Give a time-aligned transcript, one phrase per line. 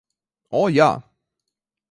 [0.61, 0.89] O, jā!